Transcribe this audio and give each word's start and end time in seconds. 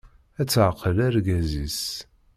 Ad 0.39 0.47
taεqel 0.51 0.97
argaz-is. 1.07 1.81